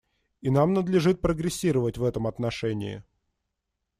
[0.41, 3.03] И нам надлежит прогрессировать в этом отношении.